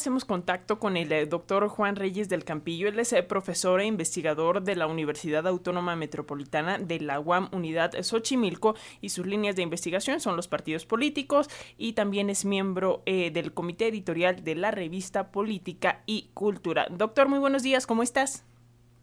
[0.00, 2.86] Hacemos contacto con el eh, doctor Juan Reyes del Campillo.
[2.86, 8.00] Él es eh, profesor e investigador de la Universidad Autónoma Metropolitana de la UAM Unidad
[8.00, 13.32] Xochimilco y sus líneas de investigación son los partidos políticos y también es miembro eh,
[13.32, 16.86] del comité editorial de la revista Política y Cultura.
[16.90, 18.44] Doctor, muy buenos días, ¿cómo estás?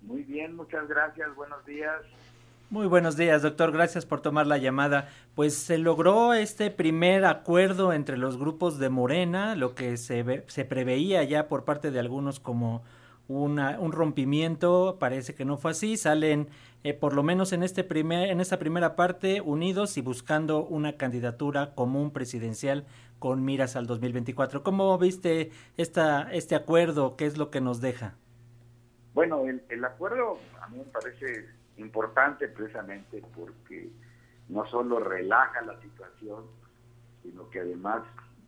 [0.00, 2.00] Muy bien, muchas gracias, buenos días.
[2.70, 3.72] Muy buenos días, doctor.
[3.72, 5.08] Gracias por tomar la llamada.
[5.34, 10.66] Pues se logró este primer acuerdo entre los grupos de Morena, lo que se, se
[10.66, 12.82] preveía ya por parte de algunos como
[13.26, 15.96] una, un rompimiento, parece que no fue así.
[15.96, 16.48] Salen,
[16.84, 20.98] eh, por lo menos en, este primer, en esta primera parte, unidos y buscando una
[20.98, 22.84] candidatura común presidencial
[23.18, 24.62] con miras al 2024.
[24.62, 27.16] ¿Cómo viste esta, este acuerdo?
[27.16, 28.16] ¿Qué es lo que nos deja?
[29.14, 33.90] Bueno, el, el acuerdo a mí me parece importante precisamente porque
[34.48, 36.44] no solo relaja la situación,
[37.22, 38.02] sino que además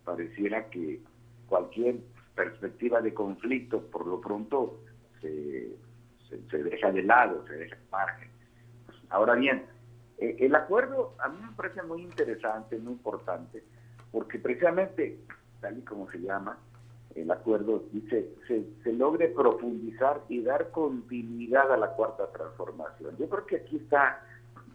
[0.04, 1.00] pareciera que
[1.46, 1.96] cualquier
[2.34, 4.80] perspectiva de conflicto por lo pronto
[5.20, 5.76] se,
[6.50, 8.30] deja de lado, se deja de margen.
[9.10, 9.66] Ahora bien,
[10.18, 13.62] eh, el acuerdo a mí me parece muy interesante, muy importante,
[14.10, 15.18] porque precisamente,
[15.60, 16.58] tal y como se llama,
[17.22, 18.28] el acuerdo se,
[18.82, 23.16] se logre profundizar y dar continuidad a la cuarta transformación.
[23.18, 24.22] Yo creo que aquí está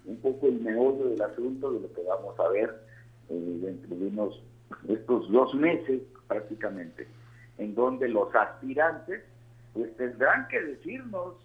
[0.05, 2.81] un poco el meollo del asunto de lo que vamos a ver
[3.29, 4.41] eh, dentro de unos
[4.87, 7.07] estos dos meses prácticamente,
[7.57, 9.23] en donde los aspirantes
[9.73, 11.35] pues tendrán que decirnos,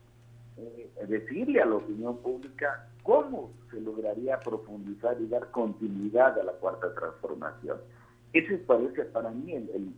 [0.57, 6.53] eh, decirle a la opinión pública cómo se lograría profundizar y dar continuidad a la
[6.53, 7.79] cuarta transformación.
[8.33, 9.93] Ese parece para mí el,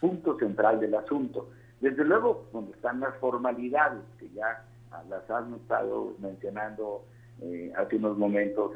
[0.00, 1.48] punto central del asunto.
[1.80, 4.64] Desde luego, donde están las formalidades, que ya
[5.08, 7.04] las han estado mencionando
[7.42, 8.72] eh, hace unos momentos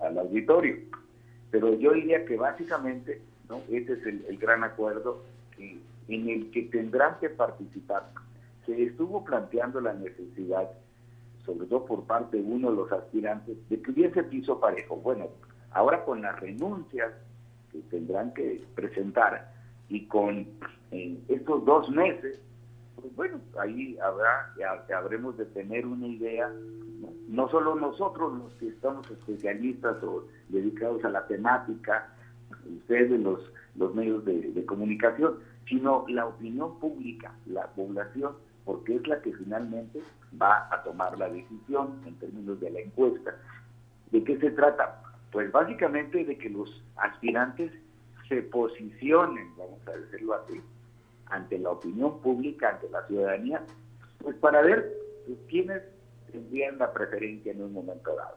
[0.00, 0.76] al auditorio.
[1.50, 3.60] Pero yo diría que básicamente ¿no?
[3.68, 5.22] ese es el, gran acuerdo
[5.58, 8.10] en el que tendrán que participar.
[8.66, 10.70] Se estuvo planteando la necesidad,
[11.44, 14.96] sobre todo por parte de uno de los aspirantes, de que hubiese piso parejo.
[14.96, 15.28] Bueno,
[15.70, 17.12] ahora con las renuncias
[17.90, 19.52] tendrán que presentar
[19.88, 20.46] y con
[21.28, 22.40] estos dos meses,
[22.96, 24.54] pues bueno, ahí habrá,
[24.96, 26.50] habremos de tener una idea,
[27.28, 32.08] no, solo nosotros los que estamos especialistas o dedicados a la temática,
[32.78, 33.40] ustedes los,
[33.76, 38.32] los medios de, de comunicación, sino la opinión pública, la población,
[38.64, 40.00] porque es la que finalmente
[40.40, 43.34] va a tomar la decisión en términos de la encuesta.
[44.10, 45.03] ¿De qué se trata?
[45.34, 47.72] Pues básicamente de que los aspirantes
[48.28, 50.60] se posicionen, vamos a decirlo así,
[51.26, 53.64] ante la opinión pública, ante la ciudadanía,
[54.22, 54.94] pues para ver
[55.48, 55.82] quiénes
[56.30, 58.36] tendrían la preferencia en un momento dado.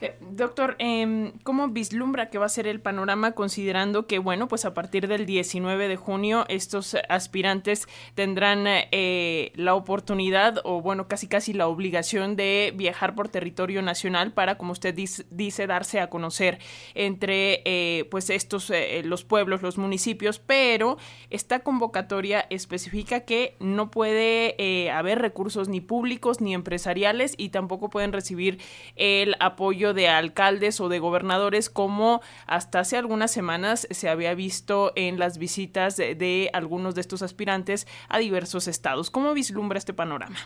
[0.00, 4.64] Eh, doctor, eh, ¿cómo vislumbra que va a ser el panorama considerando que, bueno, pues
[4.64, 11.26] a partir del 19 de junio estos aspirantes tendrán eh, la oportunidad o, bueno, casi
[11.26, 16.58] casi la obligación de viajar por territorio nacional para, como usted dice, darse a conocer
[16.94, 18.72] entre, eh, pues, estos,
[19.04, 20.96] los pueblos, los municipios, pero
[21.28, 28.12] esta convocatoria especifica que no puede haber recursos ni públicos ni empresariales y tampoco pueden
[28.12, 28.58] recibir
[28.96, 34.92] el apoyo de alcaldes o de gobernadores como hasta hace algunas semanas se había visto
[34.96, 39.10] en las visitas de, algunos de estos aspirantes a diversos estados.
[39.10, 40.36] ¿Cómo vislumbra este panorama?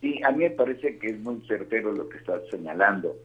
[0.00, 3.16] Sí, a mí me parece que es muy certero lo que estás señalando,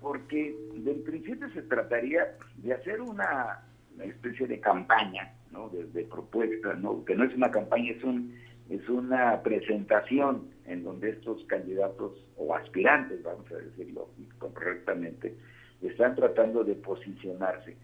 [0.00, 3.60] porque del principio se trataría de hacer una,
[4.02, 5.68] especie de campaña, ¿no?
[5.68, 7.04] de, de propuesta, ¿no?
[7.04, 8.34] que no es una campaña, es un
[8.70, 14.08] es una presentación en donde estos candidatos o aspirantes, vamos a decirlo
[14.38, 15.36] correctamente,
[15.82, 17.76] están tratando de posicionarse.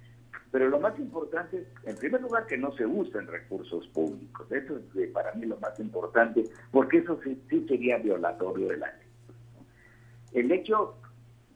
[0.52, 4.50] Pero lo más importante, en primer lugar, que no se usen recursos públicos.
[4.52, 9.06] Eso es para mí lo más importante, porque eso sí, sería violatorio de la ley.
[10.34, 10.94] El hecho,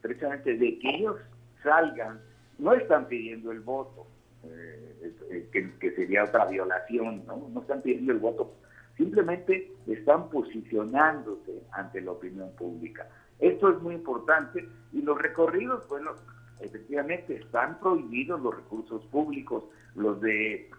[0.01, 1.15] precisamente, de que ellos
[1.63, 2.19] salgan,
[2.59, 4.07] no están pidiendo el voto,
[4.43, 7.49] eh, eh, que, que, sería otra violación, ¿no?
[7.53, 8.55] No están pidiendo el voto
[9.01, 13.07] simplemente están posicionándose ante la opinión pública.
[13.39, 16.11] Esto es muy importante y los recorridos, bueno,
[16.59, 19.63] efectivamente están prohibidos los recursos públicos,
[19.95, 20.69] los de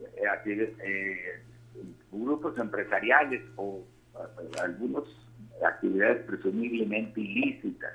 [0.00, 1.42] eh, eh,
[2.10, 5.04] grupos empresariales o eh, algunas
[5.62, 7.92] actividades presumiblemente ilícitas.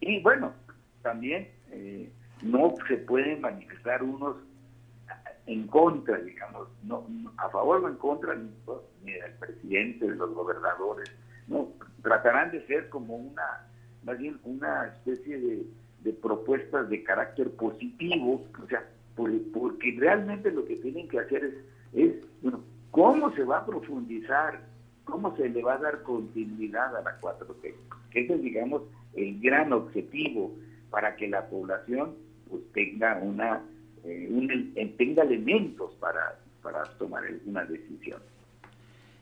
[0.00, 0.52] Y bueno,
[1.02, 1.48] también
[2.42, 4.36] no se pueden manifestar unos
[5.48, 7.06] en contra, digamos, no,
[7.38, 11.10] a favor o en contra ni del presidente, de los gobernadores,
[11.46, 11.68] no,
[12.02, 13.66] tratarán de ser como una,
[14.04, 15.66] más bien una especie de,
[16.22, 18.82] propuestas de carácter positivo, o sea,
[19.14, 21.44] porque realmente lo que tienen que hacer
[21.92, 22.14] es, es
[22.90, 24.60] cómo se va a profundizar,
[25.04, 27.74] cómo se le va a dar continuidad a la 4T.
[28.14, 28.82] Ese es, digamos,
[29.14, 30.54] el gran objetivo
[30.90, 32.14] para que la población
[32.48, 33.62] pues, tenga una
[34.04, 38.20] eh, tenga elementos para, para tomar una decisión.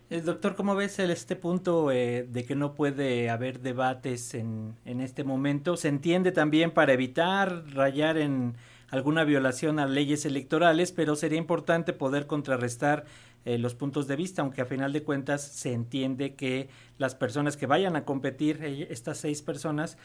[0.09, 5.01] El doctor, ¿cómo ves este punto eh, de que no puede haber debates en, en
[5.01, 5.77] este momento?
[5.77, 8.55] Se entiende también para evitar rayar en
[8.91, 13.05] alguna violación a leyes electorales, pero sería importante poder contrarrestar
[13.45, 16.69] eh, los puntos de vista, aunque a final de cuentas se entiende que
[16.99, 19.99] las personas que vayan a competir, estas seis personas,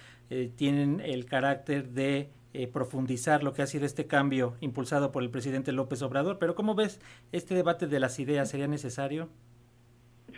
[0.56, 5.30] tienen el carácter de eh, profundizar lo que ha sido este cambio impulsado por el
[5.30, 6.38] presidente López Obrador.
[6.38, 7.00] Pero ¿cómo ves
[7.31, 8.50] este debate de las ideas?
[8.50, 9.30] ¿Sería necesario?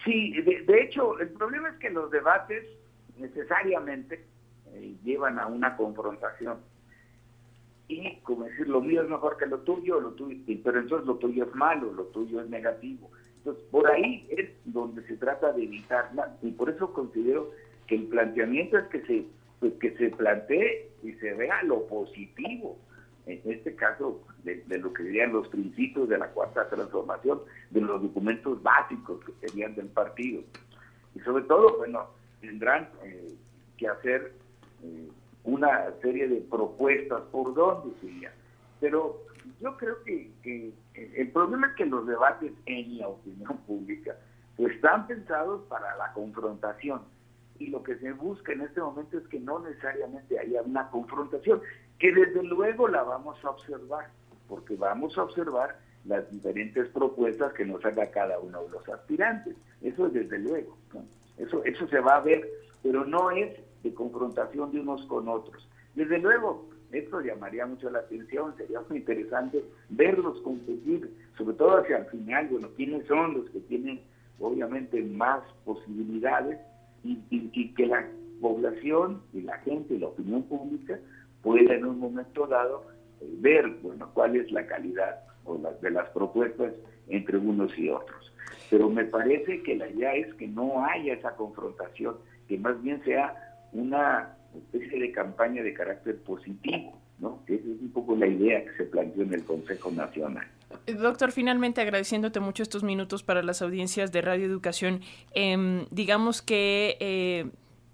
[0.03, 2.65] Sí, de, hecho, el problema es que los debates
[3.17, 4.25] necesariamente
[4.73, 6.57] eh, llevan a una confrontación.
[7.87, 11.15] Y como decir, lo mío es mejor que lo tuyo, lo tuyo, pero entonces lo
[11.15, 13.11] tuyo es malo, lo tuyo es negativo.
[13.37, 16.37] Entonces, por ahí es donde se trata de evitarla.
[16.41, 17.51] Y por eso considero
[17.87, 19.25] que el planteamiento es que se
[19.59, 22.77] pues que se plantee y se vea lo positivo,
[23.25, 28.01] en este caso, de, lo que serían los principios de la cuarta transformación, de los
[28.01, 30.41] documentos básicos que serían del partido.
[31.15, 32.07] Y sobre todo, bueno,
[32.41, 33.33] tendrán eh,
[33.77, 34.33] que hacer
[34.83, 35.07] eh,
[35.43, 38.33] una serie de propuestas por dónde sería.
[38.79, 39.21] Pero
[39.61, 44.15] yo creo que, que, el problema es que los debates en la opinión pública
[44.57, 47.01] están pensados para la confrontación
[47.59, 51.61] y lo que se busca en este momento es que no necesariamente haya una confrontación,
[51.99, 54.09] que desde luego la vamos a observar,
[54.47, 59.55] porque vamos a observar las diferentes propuestas que nos haga cada uno de los aspirantes.
[59.81, 60.77] Eso es desde luego.
[61.37, 62.47] Eso, eso se va a ver,
[62.81, 65.67] pero no es de confrontación de unos con otros.
[65.95, 71.97] Desde luego, esto llamaría mucho la atención, sería muy interesante verlos competir, sobre todo hacia
[71.97, 74.01] el final, bueno, quiénes son los que tienen
[74.39, 76.59] obviamente más posibilidades
[77.03, 78.07] y, que la
[78.41, 80.99] población y la gente y la opinión pública
[81.41, 82.85] pueda en un momento dado
[83.21, 86.73] eh, ver bueno cuál es la calidad o las de las propuestas
[87.09, 88.33] entre unos y otros.
[88.69, 92.15] Pero me parece que la idea es que no haya esa confrontación,
[92.47, 93.35] que más bien sea
[93.73, 97.39] una especie de campaña de carácter positivo, ¿no?
[97.47, 100.45] Que esa es un poco la idea que se planteó en el Consejo Nacional.
[100.85, 105.01] Doctor, finalmente agradeciéndote mucho estos minutos para las audiencias de Radio Educación,
[105.33, 107.45] em, digamos que eh,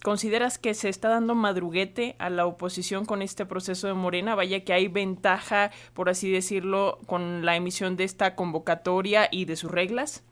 [0.03, 4.63] consideras que se está dando madruguete a la oposición con este proceso de Morena, vaya
[4.63, 9.69] que hay ventaja, por así decirlo, con la emisión de esta convocatoria y de sus
[9.69, 10.23] reglas.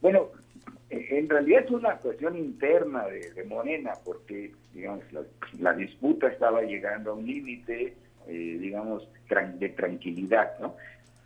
[0.00, 0.30] Bueno,
[1.18, 5.04] en realidad es una cuestión interna de, Morena, porque digamos
[5.58, 7.94] la, disputa estaba llegando a un límite,
[8.26, 9.08] eh, digamos,
[9.58, 10.76] de tranquilidad, ¿no?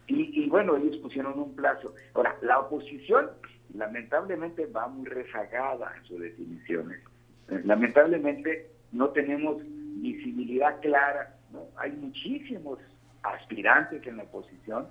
[0.09, 1.93] Y, bueno, ellos pusieron un plazo.
[2.15, 3.29] Ahora, la oposición
[3.75, 7.01] lamentablemente va muy rezagada en sus definiciones.
[7.49, 11.35] Lamentablemente no tenemos visibilidad clara.
[11.53, 11.65] ¿no?
[11.77, 12.79] Hay muchísimos
[13.25, 14.87] aspirantes en la oposición,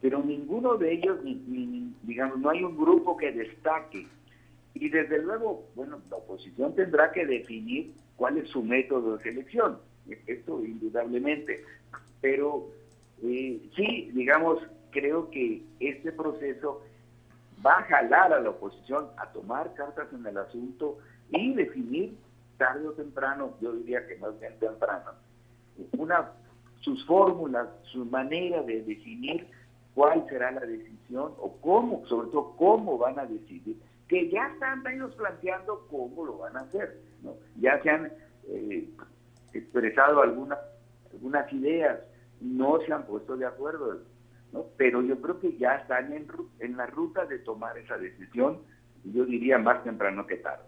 [0.00, 1.18] pero ninguno de ellos,
[2.02, 4.06] digamos, no hay un grupo que destaque.
[4.74, 9.78] Y desde luego, bueno, la oposición tendrá que definir cuál es su método de selección.
[10.26, 11.64] Esto indudablemente.
[12.20, 12.68] Pero
[13.22, 14.58] eh, sí, digamos,
[14.90, 16.82] creo que este proceso
[17.64, 20.98] va a jalar a la oposición a tomar cartas en el asunto
[21.30, 22.16] y definir
[22.56, 25.12] tarde o temprano, yo diría que más bien temprano,
[25.96, 26.32] una,
[26.80, 29.46] sus fórmulas, su manera de definir
[29.94, 33.78] cuál será la decisión o cómo, sobre todo cómo van a decidir,
[34.10, 37.36] que ya están ellos planteando cómo lo van a hacer, ¿no?
[37.60, 38.12] Ya se han
[38.48, 38.88] eh,
[39.52, 40.58] expresado algunas,
[41.12, 42.00] algunas ideas,
[42.40, 44.00] no se han puesto de acuerdo,
[44.52, 44.64] ¿no?
[44.76, 46.26] pero yo creo que ya están en,
[46.58, 48.58] en la ruta de tomar esa decisión,
[49.04, 50.64] yo diría más temprano que tarde.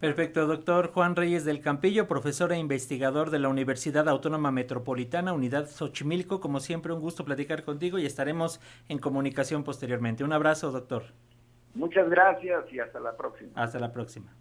[0.00, 5.68] Perfecto, doctor Juan Reyes del Campillo, profesor e investigador de la Universidad Autónoma Metropolitana, Unidad
[5.68, 6.40] Xochimilco.
[6.40, 10.24] Como siempre, un gusto platicar contigo y estaremos en comunicación posteriormente.
[10.24, 11.02] Un abrazo, doctor.
[11.74, 13.50] Muchas gracias y hasta la próxima.
[13.54, 14.34] Hasta la próxima.